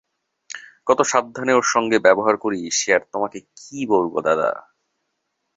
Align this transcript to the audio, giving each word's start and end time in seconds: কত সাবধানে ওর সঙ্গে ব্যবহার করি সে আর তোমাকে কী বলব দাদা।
কত 0.87 0.99
সাবধানে 1.01 1.53
ওর 1.53 1.65
সঙ্গে 1.73 1.97
ব্যবহার 1.99 2.35
করি 2.37 2.71
সে 2.71 2.89
আর 2.93 3.03
তোমাকে 3.11 3.39
কী 3.57 3.79
বলব 3.87 4.13
দাদা। 4.21 4.49